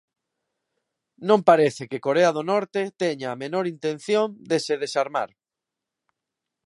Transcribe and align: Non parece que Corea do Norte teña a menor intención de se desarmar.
Non 1.29 1.39
parece 1.49 1.83
que 1.89 2.03
Corea 2.07 2.31
do 2.35 2.43
Norte 2.51 2.81
teña 3.01 3.27
a 3.31 3.39
menor 3.43 3.65
intención 3.75 4.25
de 4.49 4.57
se 4.65 4.75
desarmar. 4.83 5.29